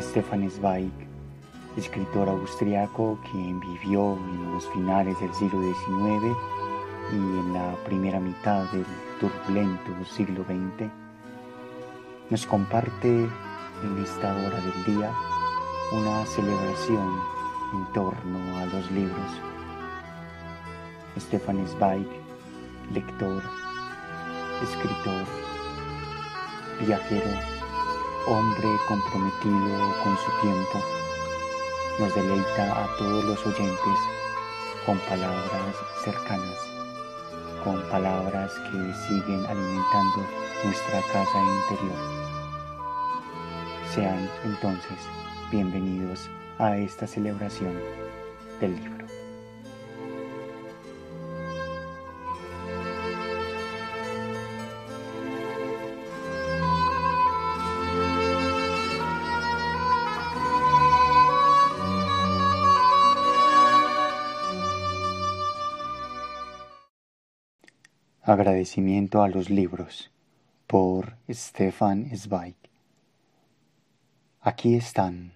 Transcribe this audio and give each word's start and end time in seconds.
Stefan 0.00 0.50
Zweig, 0.50 0.90
escritor 1.76 2.28
austriaco 2.28 3.18
quien 3.30 3.58
vivió 3.60 4.16
en 4.16 4.52
los 4.52 4.68
finales 4.70 5.18
del 5.20 5.32
siglo 5.34 5.60
XIX 5.60 6.36
y 7.12 7.16
en 7.16 7.54
la 7.54 7.74
primera 7.84 8.20
mitad 8.20 8.64
del 8.72 8.84
turbulento 9.20 9.90
siglo 10.04 10.44
XX, 10.44 10.90
nos 12.28 12.44
comparte 12.46 13.08
en 13.08 13.98
esta 14.02 14.34
hora 14.34 14.60
del 14.60 14.96
día 14.96 15.10
una 15.92 16.26
celebración 16.26 17.20
en 17.72 17.92
torno 17.94 18.58
a 18.58 18.66
los 18.66 18.90
libros. 18.90 19.30
Stefan 21.18 21.66
Zweig, 21.66 22.06
lector, 22.92 23.42
escritor, 24.62 25.24
viajero, 26.86 27.55
hombre 28.26 28.68
comprometido 28.88 29.94
con 30.02 30.16
su 30.16 30.30
tiempo, 30.40 30.82
nos 31.98 32.14
deleita 32.14 32.84
a 32.84 32.96
todos 32.98 33.24
los 33.24 33.46
oyentes 33.46 33.98
con 34.84 34.98
palabras 35.00 35.76
cercanas, 36.02 36.58
con 37.62 37.80
palabras 37.88 38.52
que 38.70 38.94
siguen 39.06 39.46
alimentando 39.46 40.26
nuestra 40.64 41.00
casa 41.12 41.38
interior. 41.38 41.98
Sean 43.94 44.28
entonces 44.44 44.98
bienvenidos 45.50 46.28
a 46.58 46.76
esta 46.76 47.06
celebración 47.06 47.74
del 48.60 48.74
libro. 48.76 48.95
Agradecimiento 68.28 69.22
a 69.22 69.28
los 69.28 69.50
libros 69.50 70.10
por 70.66 71.16
Stefan 71.30 72.10
Zweig. 72.12 72.56
Aquí 74.40 74.74
están, 74.74 75.34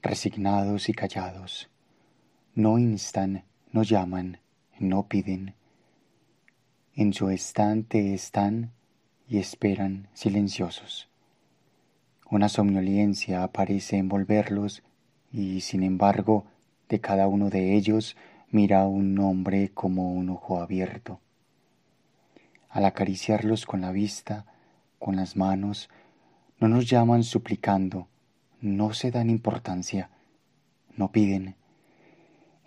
resignados 0.00 0.88
y 0.88 0.94
callados. 0.94 1.68
No 2.54 2.78
instan, 2.78 3.44
no 3.70 3.82
llaman, 3.82 4.38
no 4.78 5.08
piden. 5.08 5.52
En 6.94 7.12
su 7.12 7.28
estante 7.28 8.14
están 8.14 8.70
y 9.28 9.36
esperan 9.36 10.08
silenciosos. 10.14 11.10
Una 12.30 12.48
somnolencia 12.48 13.46
parece 13.48 13.98
envolverlos 13.98 14.82
y, 15.30 15.60
sin 15.60 15.82
embargo, 15.82 16.46
de 16.88 16.98
cada 16.98 17.28
uno 17.28 17.50
de 17.50 17.74
ellos 17.76 18.16
mira 18.50 18.86
un 18.86 19.18
hombre 19.18 19.68
como 19.74 20.14
un 20.14 20.30
ojo 20.30 20.62
abierto 20.62 21.20
al 22.72 22.86
acariciarlos 22.86 23.66
con 23.66 23.82
la 23.82 23.92
vista, 23.92 24.46
con 24.98 25.16
las 25.16 25.36
manos, 25.36 25.90
no 26.58 26.68
nos 26.68 26.88
llaman 26.88 27.22
suplicando, 27.22 28.08
no 28.60 28.94
se 28.94 29.10
dan 29.10 29.28
importancia, 29.28 30.10
no 30.96 31.12
piden, 31.12 31.54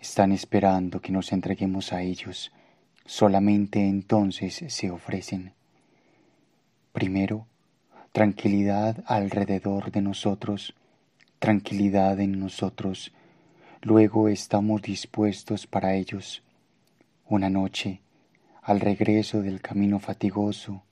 están 0.00 0.30
esperando 0.30 1.00
que 1.00 1.12
nos 1.12 1.32
entreguemos 1.32 1.92
a 1.92 2.02
ellos, 2.02 2.52
solamente 3.04 3.86
entonces 3.88 4.64
se 4.68 4.90
ofrecen. 4.90 5.54
Primero, 6.92 7.46
tranquilidad 8.12 9.02
alrededor 9.06 9.90
de 9.90 10.02
nosotros, 10.02 10.74
tranquilidad 11.40 12.20
en 12.20 12.38
nosotros, 12.38 13.12
luego 13.82 14.28
estamos 14.28 14.82
dispuestos 14.82 15.66
para 15.66 15.94
ellos. 15.94 16.42
Una 17.28 17.50
noche, 17.50 18.00
al 18.66 18.80
regreso 18.80 19.42
del 19.42 19.60
camino 19.60 20.00
fatigoso, 20.00 20.82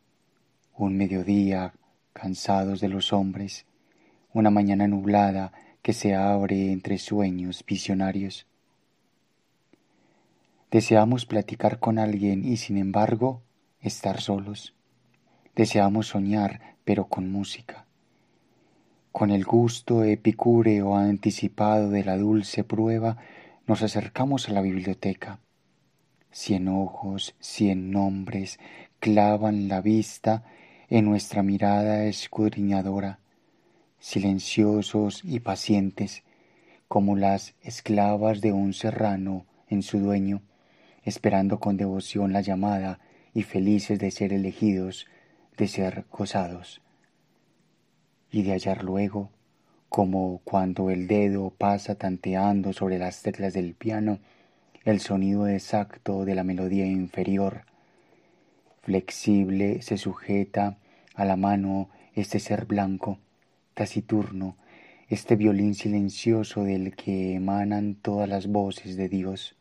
un 0.76 0.96
mediodía 0.96 1.74
cansados 2.12 2.80
de 2.80 2.88
los 2.88 3.12
hombres, 3.12 3.66
una 4.32 4.48
mañana 4.50 4.86
nublada 4.86 5.52
que 5.82 5.92
se 5.92 6.14
abre 6.14 6.70
entre 6.70 6.98
sueños 6.98 7.64
visionarios. 7.66 8.46
Deseamos 10.70 11.26
platicar 11.26 11.80
con 11.80 11.98
alguien 11.98 12.44
y 12.44 12.58
sin 12.58 12.76
embargo 12.76 13.42
estar 13.80 14.20
solos. 14.20 14.72
Deseamos 15.56 16.06
soñar 16.06 16.76
pero 16.84 17.06
con 17.06 17.28
música. 17.32 17.86
Con 19.10 19.32
el 19.32 19.44
gusto 19.44 20.04
epicúreo 20.04 20.94
anticipado 20.94 21.90
de 21.90 22.04
la 22.04 22.16
dulce 22.16 22.62
prueba 22.62 23.16
nos 23.66 23.82
acercamos 23.82 24.48
a 24.48 24.52
la 24.52 24.60
biblioteca 24.60 25.40
Cien 26.36 26.66
ojos, 26.66 27.36
cien 27.38 27.92
nombres 27.92 28.58
clavan 28.98 29.68
la 29.68 29.80
vista 29.80 30.42
en 30.88 31.04
nuestra 31.04 31.44
mirada 31.44 32.06
escudriñadora, 32.06 33.20
silenciosos 34.00 35.20
y 35.22 35.38
pacientes, 35.38 36.24
como 36.88 37.14
las 37.14 37.54
esclavas 37.62 38.40
de 38.40 38.50
un 38.50 38.72
serrano 38.72 39.46
en 39.68 39.82
su 39.84 40.00
dueño, 40.00 40.42
esperando 41.04 41.60
con 41.60 41.76
devoción 41.76 42.32
la 42.32 42.40
llamada 42.40 42.98
y 43.32 43.44
felices 43.44 44.00
de 44.00 44.10
ser 44.10 44.32
elegidos, 44.32 45.06
de 45.56 45.68
ser 45.68 46.04
gozados. 46.10 46.82
Y 48.32 48.42
de 48.42 48.50
hallar 48.50 48.82
luego, 48.82 49.30
como 49.88 50.40
cuando 50.42 50.90
el 50.90 51.06
dedo 51.06 51.50
pasa 51.50 51.94
tanteando 51.94 52.72
sobre 52.72 52.98
las 52.98 53.22
teclas 53.22 53.52
del 53.52 53.74
piano, 53.74 54.18
el 54.84 55.00
sonido 55.00 55.48
exacto 55.48 56.26
de 56.26 56.34
la 56.34 56.44
melodía 56.44 56.86
inferior. 56.86 57.62
Flexible 58.82 59.80
se 59.80 59.96
sujeta 59.96 60.76
a 61.14 61.24
la 61.24 61.36
mano 61.36 61.88
este 62.14 62.38
ser 62.38 62.66
blanco, 62.66 63.18
taciturno, 63.72 64.56
este 65.08 65.36
violín 65.36 65.74
silencioso 65.74 66.64
del 66.64 66.94
que 66.94 67.34
emanan 67.34 67.94
todas 67.94 68.28
las 68.28 68.46
voces 68.46 68.96
de 68.98 69.08
Dios. 69.08 69.56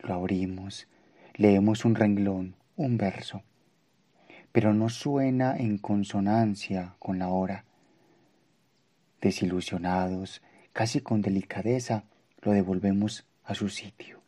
Lo 0.00 0.14
abrimos, 0.14 0.88
leemos 1.36 1.84
un 1.84 1.94
renglón, 1.94 2.56
un 2.76 2.96
verso, 2.96 3.42
pero 4.50 4.74
no 4.74 4.88
suena 4.88 5.56
en 5.56 5.78
consonancia 5.78 6.94
con 6.98 7.20
la 7.20 7.28
hora. 7.28 7.64
Desilusionados, 9.20 10.42
casi 10.72 11.00
con 11.00 11.22
delicadeza, 11.22 12.02
lo 12.42 12.52
devolvemos 12.52 13.29
a 13.50 13.54
su 13.54 13.68
sitio. 13.68 14.22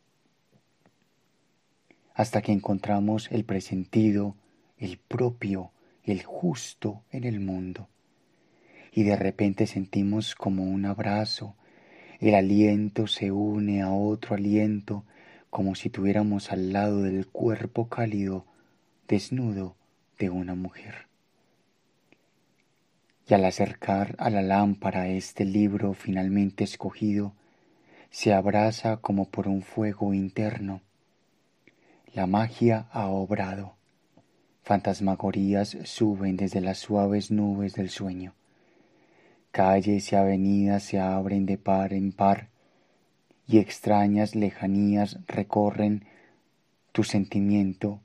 Hasta 2.13 2.41
que 2.41 2.51
encontramos 2.51 3.31
el 3.31 3.45
presentido, 3.45 4.35
el 4.77 4.97
propio, 4.97 5.71
el 6.03 6.23
justo 6.23 7.03
en 7.09 7.23
el 7.23 7.39
mundo. 7.39 7.87
Y 8.91 9.03
de 9.03 9.15
repente 9.15 9.65
sentimos 9.65 10.35
como 10.35 10.63
un 10.63 10.85
abrazo, 10.85 11.55
el 12.19 12.35
aliento 12.35 13.07
se 13.07 13.31
une 13.31 13.81
a 13.81 13.93
otro 13.93 14.35
aliento, 14.35 15.05
como 15.49 15.73
si 15.75 15.89
tuviéramos 15.89 16.51
al 16.51 16.73
lado 16.73 17.01
del 17.01 17.27
cuerpo 17.27 17.87
cálido, 17.87 18.45
desnudo 19.07 19.77
de 20.19 20.29
una 20.31 20.53
mujer. 20.53 21.07
Y 23.25 23.33
al 23.35 23.45
acercar 23.45 24.15
a 24.19 24.29
la 24.29 24.41
lámpara 24.41 25.07
este 25.07 25.45
libro 25.45 25.93
finalmente 25.93 26.65
escogido, 26.65 27.33
se 28.13 28.31
abraza 28.31 28.97
como 28.97 29.27
por 29.27 29.47
un 29.47 29.63
fuego 29.63 30.13
interno. 30.13 30.81
La 32.13 32.27
magia 32.27 32.87
ha 32.91 33.07
obrado. 33.07 33.73
Fantasmagorías 34.61 35.75
suben 35.85 36.37
desde 36.37 36.61
las 36.61 36.77
suaves 36.77 37.31
nubes 37.31 37.73
del 37.73 37.89
sueño. 37.89 38.35
Calles 39.49 40.11
y 40.11 40.15
avenidas 40.15 40.83
se 40.83 40.99
abren 40.99 41.47
de 41.47 41.57
par 41.57 41.91
en 41.91 42.11
par 42.11 42.49
y 43.47 43.57
extrañas 43.57 44.35
lejanías 44.35 45.17
recorren 45.25 46.05
tu 46.91 47.03
sentimiento 47.03 47.99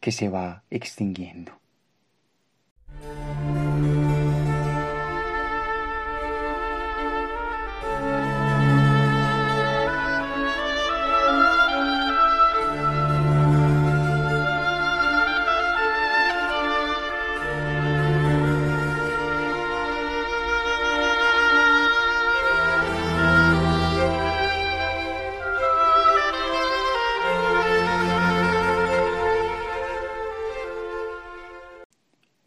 que 0.00 0.10
se 0.10 0.30
va 0.30 0.62
extinguiendo. 0.70 1.59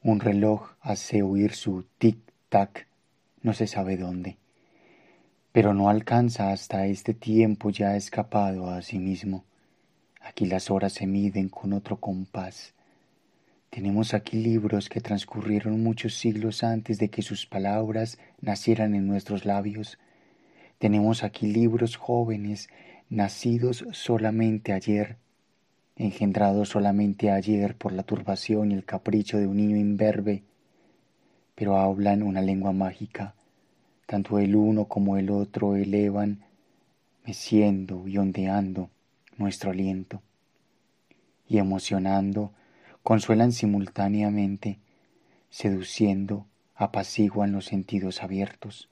Un 0.06 0.20
reloj 0.20 0.76
hace 0.82 1.24
oír 1.24 1.54
su 1.54 1.86
tic-tac, 1.98 2.88
no 3.42 3.54
se 3.54 3.68
sabe 3.68 3.96
dónde, 3.96 4.36
pero 5.54 5.74
no 5.74 5.88
alcanza 5.88 6.52
hasta 6.52 6.88
este 6.88 7.14
tiempo 7.14 7.70
ya 7.70 7.96
escapado 7.96 8.70
a 8.70 8.82
sí 8.82 9.00
mismo. 9.00 9.46
Aquí 10.20 10.46
las 10.46 10.70
horas 10.70 10.92
se 10.92 11.08
miden 11.08 11.48
con 11.48 11.72
otro 11.72 12.02
compás. 12.02 12.74
Tenemos 13.70 14.14
aquí 14.14 14.36
libros 14.44 14.90
que 14.90 15.00
transcurrieron 15.00 15.82
muchos 15.82 16.16
siglos 16.16 16.66
antes 16.66 16.98
de 16.98 17.08
que 17.10 17.22
sus 17.22 17.46
palabras 17.46 18.20
nacieran 18.42 18.96
en 18.96 19.08
nuestros 19.08 19.46
labios. 19.46 20.00
Tenemos 20.80 21.24
aquí 21.24 21.48
libros 21.48 21.96
jóvenes, 21.96 22.68
nacidos 23.10 23.86
solamente 23.94 24.74
ayer, 24.74 25.18
engendrados 25.96 26.70
solamente 26.70 27.30
ayer 27.30 27.76
por 27.76 27.94
la 27.94 28.04
turbación 28.04 28.72
y 28.72 28.76
el 28.76 28.86
capricho 28.86 29.38
de 29.38 29.48
un 29.48 29.58
niño 29.58 29.78
imberbe, 29.78 30.44
pero 31.56 31.78
hablan 31.78 32.24
una 32.24 32.42
lengua 32.42 32.72
mágica. 32.72 33.36
Tanto 34.06 34.40
el 34.40 34.56
uno 34.56 34.86
como 34.86 35.18
el 35.18 35.30
otro 35.30 35.76
elevan, 35.76 36.44
meciendo 37.26 38.08
y 38.08 38.18
ondeando 38.18 38.90
nuestro 39.38 39.72
aliento, 39.72 40.22
y 41.48 41.58
emocionando, 41.58 42.52
consuelan 43.02 43.52
simultáneamente, 43.52 44.80
seduciendo, 45.50 46.48
apaciguan 46.76 47.52
los 47.52 47.66
sentidos 47.66 48.24
abiertos. 48.24 48.90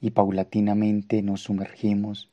Y 0.00 0.10
paulatinamente 0.10 1.22
nos 1.22 1.42
sumergimos 1.42 2.30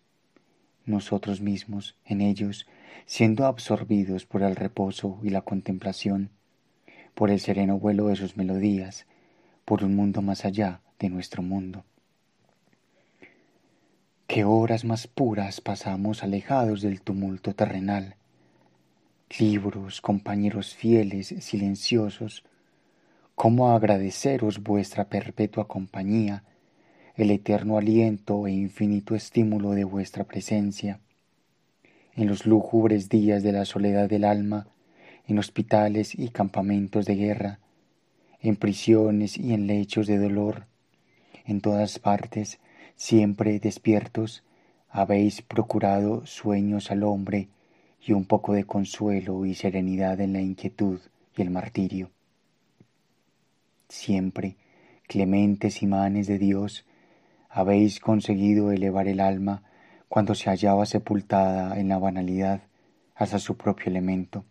nosotros 0.85 1.41
mismos 1.41 1.95
en 2.06 2.21
ellos, 2.21 2.68
siendo 3.06 3.45
absorbidos 3.45 4.25
por 4.25 4.44
el 4.44 4.56
reposo 4.56 5.19
y 5.24 5.30
la 5.30 5.41
contemplación, 5.41 6.30
por 7.13 7.30
el 7.30 7.39
sereno 7.39 7.80
vuelo 7.80 8.07
de 8.07 8.15
sus 8.15 8.38
melodías, 8.38 9.06
por 9.65 9.83
un 9.83 9.95
mundo 9.95 10.21
más 10.21 10.45
allá 10.45 10.81
de 11.00 11.09
nuestro 11.09 11.41
mundo. 11.44 11.83
Qué 14.27 14.45
horas 14.45 14.83
más 14.83 15.07
puras 15.07 15.62
pasamos 15.62 16.24
alejados 16.24 16.81
del 16.81 17.01
tumulto 17.01 17.53
terrenal. 17.53 18.15
Libros, 19.38 20.01
compañeros 20.01 20.74
fieles, 20.74 21.36
silenciosos, 21.39 22.44
cómo 23.36 23.71
agradeceros 23.71 24.63
vuestra 24.63 25.09
perpetua 25.09 25.68
compañía, 25.68 26.44
el 27.15 27.30
eterno 27.30 27.77
aliento 27.77 28.48
e 28.48 28.51
infinito 28.51 29.13
estímulo 29.13 29.71
de 29.71 29.83
vuestra 29.83 30.24
presencia. 30.24 31.00
En 32.15 32.27
los 32.27 32.48
lúgubres 32.48 33.07
días 33.07 33.44
de 33.44 33.51
la 33.51 33.65
soledad 33.65 34.10
del 34.10 34.24
alma, 34.24 34.68
en 35.27 35.38
hospitales 35.38 36.18
y 36.18 36.30
campamentos 36.30 37.06
de 37.06 37.15
guerra, 37.15 37.60
en 38.42 38.56
prisiones 38.56 39.38
y 39.38 39.54
en 39.54 39.68
lechos 39.68 40.07
de 40.07 40.18
dolor, 40.18 40.65
en 41.45 41.62
todas 41.62 42.00
partes, 42.00 42.60
siempre 42.95 43.60
despiertos, 43.60 44.44
habéis 44.89 45.44
procurado 45.44 46.25
sueños 46.25 46.89
al 46.89 47.04
hombre 47.04 47.48
y 48.06 48.13
un 48.13 48.25
poco 48.25 48.54
de 48.54 48.63
consuelo 48.63 49.45
y 49.45 49.54
serenidad 49.54 50.19
en 50.19 50.33
la 50.33 50.42
inquietud 50.42 51.00
y 51.38 51.42
el 51.44 51.51
martirio. 51.51 52.10
Siempre, 53.88 54.56
clementes 55.07 55.83
imanes 55.83 56.25
de 56.27 56.39
Dios, 56.39 56.86
habéis 57.55 58.00
conseguido 58.00 58.71
elevar 58.71 59.07
el 59.07 59.19
alma 59.19 59.61
cuando 60.09 60.33
se 60.33 60.50
hallaba 60.50 60.88
sepultada 60.88 61.79
en 61.79 61.88
la 61.88 62.00
banalidad 62.00 62.63
hasta 63.13 63.38
su 63.38 63.57
propio 63.57 63.91
elemento. 63.91 64.44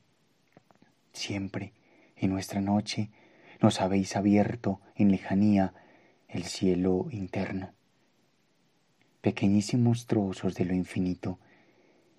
Siempre, 1.12 1.72
en 2.16 2.30
nuestra 2.30 2.60
noche, 2.60 3.10
nos 3.60 3.80
habéis 3.80 4.14
abierto 4.14 4.80
en 4.94 5.10
lejanía 5.10 5.74
el 6.28 6.44
cielo 6.44 7.08
interno. 7.10 7.72
Pequeñísimos 9.20 10.06
trozos 10.06 10.54
de 10.54 10.64
lo 10.64 10.74
infinito, 10.74 11.40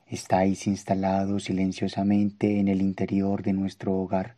estáis 0.05 0.67
instalados 0.67 1.45
silenciosamente 1.45 2.59
en 2.59 2.67
el 2.67 2.81
interior 2.81 3.41
de 3.41 3.53
nuestro 3.53 3.95
hogar, 3.95 4.35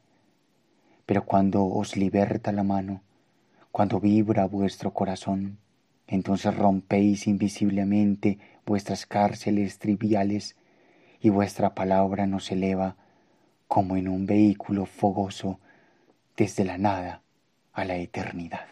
pero 1.07 1.25
cuando 1.25 1.65
os 1.65 1.97
liberta 1.97 2.51
la 2.51 2.63
mano, 2.63 3.01
cuando 3.71 3.99
vibra 3.99 4.45
vuestro 4.45 4.93
corazón, 4.93 5.57
entonces 6.07 6.55
rompéis 6.55 7.27
invisiblemente 7.27 8.37
vuestras 8.65 9.05
cárceles 9.05 9.79
triviales 9.79 10.55
y 11.21 11.29
vuestra 11.29 11.73
palabra 11.73 12.27
nos 12.27 12.51
eleva 12.51 12.95
como 13.67 13.97
en 13.97 14.07
un 14.07 14.25
vehículo 14.25 14.85
fogoso 14.85 15.59
desde 16.37 16.65
la 16.65 16.77
nada 16.77 17.21
a 17.73 17.85
la 17.85 17.95
eternidad. 17.95 18.67